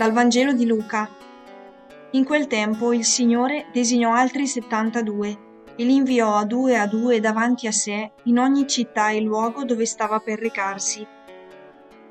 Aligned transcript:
Dal 0.00 0.12
Vangelo 0.12 0.54
di 0.54 0.64
Luca. 0.64 1.10
In 2.12 2.24
quel 2.24 2.46
tempo 2.46 2.94
il 2.94 3.04
Signore 3.04 3.66
designò 3.70 4.14
altri 4.14 4.46
settantadue 4.46 5.38
e 5.76 5.84
li 5.84 5.94
inviò 5.94 6.36
a 6.36 6.46
due 6.46 6.78
a 6.78 6.86
due 6.86 7.20
davanti 7.20 7.66
a 7.66 7.70
sé 7.70 8.12
in 8.22 8.38
ogni 8.38 8.66
città 8.66 9.10
e 9.10 9.20
luogo 9.20 9.62
dove 9.66 9.84
stava 9.84 10.18
per 10.20 10.38
recarsi. 10.38 11.06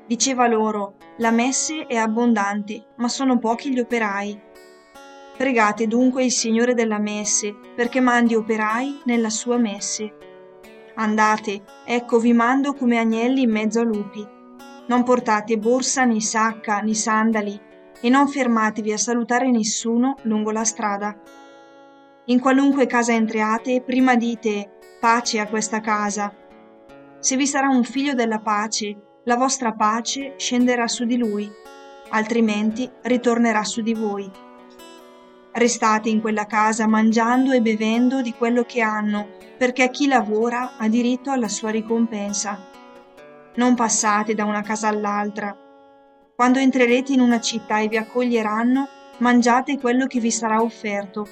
Diceva 0.06 0.46
loro, 0.46 0.98
la 1.16 1.32
messe 1.32 1.88
è 1.88 1.96
abbondante, 1.96 2.92
ma 2.98 3.08
sono 3.08 3.40
pochi 3.40 3.72
gli 3.72 3.80
operai. 3.80 4.40
Pregate 5.36 5.88
dunque 5.88 6.22
il 6.22 6.30
Signore 6.30 6.74
della 6.74 7.00
messe, 7.00 7.56
perché 7.74 7.98
mandi 7.98 8.36
operai 8.36 9.00
nella 9.06 9.30
sua 9.30 9.56
messe. 9.56 10.14
Andate, 10.94 11.64
ecco 11.84 12.20
vi 12.20 12.32
mando 12.34 12.72
come 12.72 12.98
agnelli 12.98 13.42
in 13.42 13.50
mezzo 13.50 13.80
a 13.80 13.82
lupi. 13.82 14.24
Non 14.86 15.02
portate 15.02 15.58
borsa 15.58 16.04
né 16.04 16.20
sacca 16.20 16.78
né 16.82 16.94
sandali 16.94 17.68
e 18.00 18.08
non 18.08 18.28
fermatevi 18.28 18.92
a 18.92 18.98
salutare 18.98 19.50
nessuno 19.50 20.16
lungo 20.22 20.50
la 20.50 20.64
strada. 20.64 21.16
In 22.26 22.40
qualunque 22.40 22.86
casa 22.86 23.12
entriate, 23.12 23.82
prima 23.82 24.14
dite 24.14 24.78
pace 25.00 25.40
a 25.40 25.46
questa 25.46 25.80
casa. 25.80 26.32
Se 27.18 27.36
vi 27.36 27.46
sarà 27.46 27.68
un 27.68 27.84
figlio 27.84 28.14
della 28.14 28.38
pace, 28.38 29.20
la 29.24 29.36
vostra 29.36 29.72
pace 29.72 30.34
scenderà 30.36 30.86
su 30.86 31.04
di 31.04 31.16
lui, 31.16 31.50
altrimenti 32.10 32.90
ritornerà 33.02 33.64
su 33.64 33.82
di 33.82 33.94
voi. 33.94 34.30
Restate 35.52 36.08
in 36.08 36.20
quella 36.20 36.46
casa 36.46 36.86
mangiando 36.86 37.52
e 37.52 37.60
bevendo 37.60 38.22
di 38.22 38.32
quello 38.32 38.62
che 38.62 38.80
hanno, 38.80 39.36
perché 39.58 39.90
chi 39.90 40.06
lavora 40.06 40.76
ha 40.78 40.88
diritto 40.88 41.30
alla 41.30 41.48
sua 41.48 41.70
ricompensa. 41.70 42.58
Non 43.56 43.74
passate 43.74 44.34
da 44.34 44.44
una 44.44 44.62
casa 44.62 44.88
all'altra. 44.88 45.54
Quando 46.40 46.58
entrerete 46.58 47.12
in 47.12 47.20
una 47.20 47.38
città 47.38 47.80
e 47.80 47.88
vi 47.88 47.98
accoglieranno, 47.98 48.88
mangiate 49.18 49.78
quello 49.78 50.06
che 50.06 50.20
vi 50.20 50.30
sarà 50.30 50.62
offerto, 50.62 51.28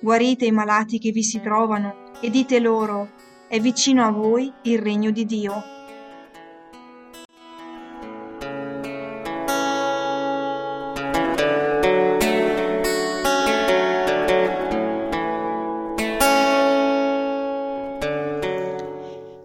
guarite 0.00 0.44
i 0.44 0.52
malati 0.52 1.00
che 1.00 1.10
vi 1.10 1.24
si 1.24 1.40
trovano 1.40 2.12
e 2.20 2.30
dite 2.30 2.60
loro, 2.60 3.10
è 3.48 3.58
vicino 3.58 4.04
a 4.04 4.12
voi 4.12 4.52
il 4.62 4.78
regno 4.78 5.10
di 5.10 5.26
Dio. 5.26 5.64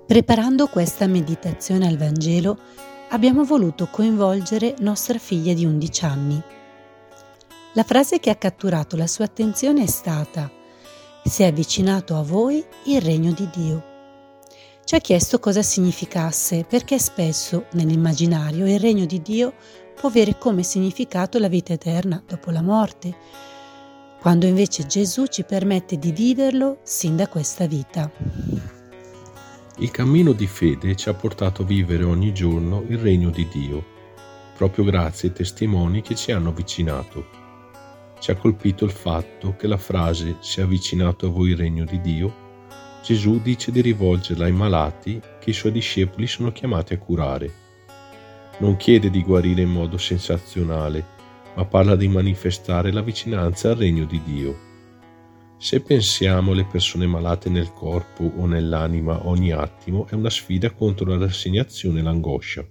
Preparando 0.06 0.68
questa 0.68 1.08
meditazione 1.08 1.88
al 1.88 1.98
Vangelo 1.98 2.86
abbiamo 3.10 3.44
voluto 3.44 3.88
coinvolgere 3.90 4.76
nostra 4.80 5.18
figlia 5.18 5.54
di 5.54 5.66
11 5.66 6.06
anni. 6.06 6.42
La 7.74 7.84
frase 7.84 8.20
che 8.20 8.30
ha 8.30 8.36
catturato 8.36 8.96
la 8.96 9.08
sua 9.08 9.26
attenzione 9.26 9.84
è 9.84 9.88
stata 9.88 10.52
Si 11.24 11.44
è 11.44 11.48
avvicinato 11.48 12.18
a 12.18 12.24
voi 12.24 12.64
il 12.86 13.02
regno 13.02 13.32
di 13.32 13.50
Dio. 13.54 13.96
Ci 14.84 14.96
ha 14.96 15.00
chiesto 15.00 15.40
cosa 15.40 15.62
significasse 15.62 16.64
perché 16.64 16.98
spesso 16.98 17.66
nell'immaginario 17.72 18.66
il 18.66 18.80
regno 18.80 19.06
di 19.06 19.22
Dio 19.22 19.54
può 20.00 20.08
avere 20.08 20.38
come 20.38 20.64
significato 20.64 21.38
la 21.40 21.50
vita 21.50 21.74
eterna 21.74 22.24
dopo 22.26 22.52
la 22.52 22.62
morte, 22.62 23.16
quando 24.22 24.46
invece 24.46 24.86
Gesù 24.86 25.26
ci 25.26 25.44
permette 25.44 25.98
di 25.98 26.12
viverlo 26.12 26.80
sin 26.84 27.18
da 27.18 27.28
questa 27.28 27.68
vita. 27.68 28.10
Il 29.80 29.92
cammino 29.92 30.32
di 30.32 30.48
fede 30.48 30.96
ci 30.96 31.08
ha 31.08 31.14
portato 31.14 31.62
a 31.62 31.66
vivere 31.66 32.04
ogni 32.04 32.34
giorno 32.34 32.84
il 32.88 32.98
regno 32.98 33.30
di 33.30 33.48
Dio, 33.48 33.86
proprio 34.56 34.84
grazie 34.84 35.28
ai 35.28 35.36
testimoni 35.36 36.02
che 36.02 36.16
ci 36.16 36.32
hanno 36.32 36.50
avvicinato. 36.50 37.26
Ci 38.20 38.32
ha 38.32 38.36
colpito 38.36 38.86
il 38.86 38.92
fatto 38.92 39.56
che 39.56 39.68
la 39.68 39.78
frase 39.78 40.38
si 40.40 40.62
è 40.62 40.64
avvicinato 40.64 41.28
a 41.28 41.30
voi 41.30 41.52
il 41.52 41.58
regno 41.58 41.86
di 41.86 42.02
Dio, 42.02 42.46
Gesù 43.04 43.40
dice 43.40 43.72
di 43.72 43.82
rivolgerla 43.82 44.46
ai 44.46 44.52
malati 44.52 45.22
che 45.40 45.52
i 45.52 45.54
suoi 45.54 45.74
discepoli 45.74 46.26
sono 46.26 46.52
chiamati 46.52 46.96
a 46.96 46.98
curare. 46.98 47.54
Non 48.58 48.78
chiede 48.78 49.12
di 49.12 49.22
guarire 49.22 49.62
in 49.62 49.70
modo 49.70 50.00
sensazionale, 50.00 51.06
ma 51.54 51.66
parla 51.66 51.96
di 51.96 52.08
manifestare 52.08 52.92
la 52.92 53.02
vicinanza 53.02 53.70
al 53.70 53.76
regno 53.76 54.06
di 54.06 54.24
Dio 54.24 54.67
se 55.60 55.82
pensiamo 55.82 56.52
alle 56.52 56.66
persone 56.66 57.08
malate 57.08 57.50
nel 57.50 57.74
corpo 57.74 58.32
o 58.38 58.46
nell'anima 58.46 59.28
ogni 59.28 59.52
attimo, 59.52 60.06
è 60.08 60.14
una 60.14 60.30
sfida 60.30 60.70
contro 60.70 61.08
la 61.08 61.18
rassegnazione 61.18 62.00
e 62.00 62.04
l'angoscia. 62.04 62.64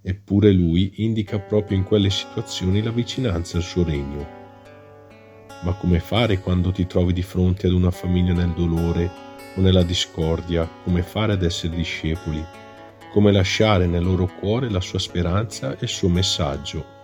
Eppure 0.00 0.52
lui 0.52 0.92
indica 0.96 1.38
proprio 1.38 1.76
in 1.76 1.84
quelle 1.84 2.08
situazioni 2.08 2.82
la 2.82 2.90
vicinanza 2.90 3.58
al 3.58 3.62
suo 3.62 3.84
regno. 3.84 4.26
Ma 5.64 5.74
come 5.74 6.00
fare 6.00 6.40
quando 6.40 6.72
ti 6.72 6.86
trovi 6.86 7.12
di 7.12 7.22
fronte 7.22 7.66
ad 7.66 7.74
una 7.74 7.90
famiglia 7.90 8.32
nel 8.32 8.54
dolore 8.54 9.10
o 9.54 9.60
nella 9.60 9.82
discordia? 9.82 10.66
Come 10.82 11.02
fare 11.02 11.34
ad 11.34 11.42
essere 11.42 11.76
discepoli? 11.76 12.42
Come 13.12 13.32
lasciare 13.32 13.86
nel 13.86 14.02
loro 14.02 14.30
cuore 14.40 14.70
la 14.70 14.80
sua 14.80 14.98
speranza 14.98 15.72
e 15.72 15.78
il 15.80 15.88
suo 15.88 16.08
messaggio? 16.08 16.95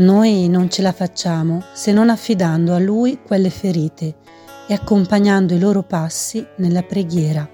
Noi 0.00 0.48
non 0.48 0.70
ce 0.70 0.80
la 0.80 0.92
facciamo 0.92 1.62
se 1.74 1.92
non 1.92 2.08
affidando 2.08 2.72
a 2.72 2.78
Lui 2.78 3.20
quelle 3.22 3.50
ferite 3.50 4.14
e 4.66 4.72
accompagnando 4.72 5.52
i 5.52 5.58
loro 5.58 5.82
passi 5.82 6.46
nella 6.56 6.82
preghiera, 6.82 7.46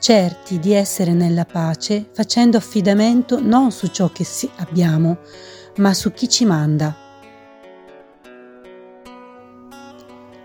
certi 0.00 0.58
di 0.58 0.72
essere 0.72 1.12
nella 1.12 1.44
pace 1.44 2.08
facendo 2.12 2.56
affidamento 2.56 3.40
non 3.40 3.70
su 3.70 3.86
ciò 3.86 4.10
che 4.10 4.26
abbiamo, 4.56 5.18
ma 5.76 5.94
su 5.94 6.10
chi 6.10 6.28
ci 6.28 6.44
manda. 6.44 6.92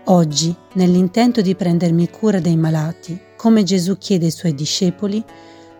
Oggi, 0.04 0.54
nell'intento 0.74 1.40
di 1.40 1.56
prendermi 1.56 2.08
cura 2.08 2.38
dei 2.38 2.56
malati, 2.56 3.20
come 3.36 3.64
Gesù 3.64 3.98
chiede 3.98 4.26
ai 4.26 4.30
suoi 4.30 4.54
discepoli, 4.54 5.24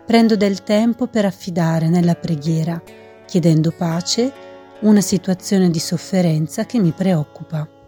prendo 0.05 0.35
del 0.35 0.65
tempo 0.65 1.07
per 1.07 1.25
affidare 1.25 1.89
nella 1.89 2.17
preghiera, 2.17 2.83
chiedendo 3.27 3.71
pace 3.71 4.51
una 4.83 5.01
situazione 5.01 5.71
di 5.71 5.79
sofferenza 5.79 6.67
che 6.67 6.81
mi 6.81 6.91
preoccupa. 6.91 7.82